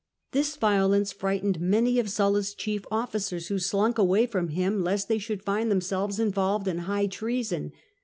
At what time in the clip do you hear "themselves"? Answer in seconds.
5.69-6.19